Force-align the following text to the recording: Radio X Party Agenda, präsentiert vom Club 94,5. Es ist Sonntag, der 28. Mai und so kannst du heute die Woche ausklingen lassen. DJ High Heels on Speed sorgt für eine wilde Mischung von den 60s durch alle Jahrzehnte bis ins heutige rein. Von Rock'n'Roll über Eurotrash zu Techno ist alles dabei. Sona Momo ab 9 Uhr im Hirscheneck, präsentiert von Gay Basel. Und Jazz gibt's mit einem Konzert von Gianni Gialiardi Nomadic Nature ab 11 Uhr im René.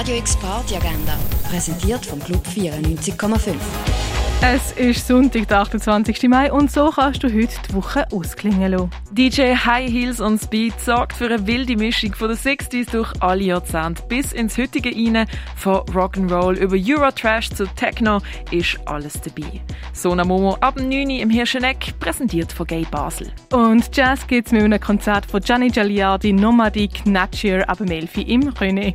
Radio 0.00 0.16
X 0.16 0.34
Party 0.36 0.76
Agenda, 0.76 1.14
präsentiert 1.46 2.06
vom 2.06 2.18
Club 2.20 2.42
94,5. 2.46 3.52
Es 4.40 4.72
ist 4.72 5.06
Sonntag, 5.06 5.48
der 5.48 5.58
28. 5.58 6.22
Mai 6.30 6.50
und 6.50 6.72
so 6.72 6.88
kannst 6.88 7.22
du 7.22 7.28
heute 7.28 7.52
die 7.68 7.74
Woche 7.74 8.06
ausklingen 8.10 8.72
lassen. 8.72 8.90
DJ 9.10 9.54
High 9.54 9.92
Heels 9.92 10.22
on 10.22 10.38
Speed 10.38 10.80
sorgt 10.80 11.12
für 11.12 11.26
eine 11.26 11.46
wilde 11.46 11.76
Mischung 11.76 12.14
von 12.14 12.28
den 12.28 12.38
60s 12.38 12.90
durch 12.90 13.12
alle 13.20 13.42
Jahrzehnte 13.42 14.02
bis 14.08 14.32
ins 14.32 14.56
heutige 14.56 14.88
rein. 14.88 15.26
Von 15.56 15.80
Rock'n'Roll 15.92 16.54
über 16.54 16.76
Eurotrash 16.78 17.50
zu 17.50 17.66
Techno 17.66 18.22
ist 18.50 18.78
alles 18.86 19.20
dabei. 19.20 19.60
Sona 19.92 20.24
Momo 20.24 20.56
ab 20.62 20.76
9 20.76 20.90
Uhr 20.90 21.20
im 21.20 21.28
Hirscheneck, 21.28 22.00
präsentiert 22.00 22.50
von 22.50 22.66
Gay 22.66 22.86
Basel. 22.90 23.30
Und 23.52 23.94
Jazz 23.94 24.26
gibt's 24.26 24.50
mit 24.50 24.62
einem 24.62 24.80
Konzert 24.80 25.26
von 25.26 25.42
Gianni 25.42 25.68
Gialiardi 25.68 26.32
Nomadic 26.32 27.04
Nature 27.04 27.68
ab 27.68 27.82
11 27.82 28.16
Uhr 28.16 28.26
im 28.26 28.48
René. 28.54 28.94